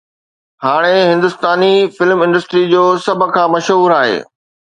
هاڻي 0.63 0.95
Hindustani 1.11 1.73
film 1.97 2.19
industry 2.25 2.63
جو 2.73 2.81
سڀ 3.05 3.19
کان 3.37 3.47
مشهور 3.59 3.89
آهي 4.01 4.19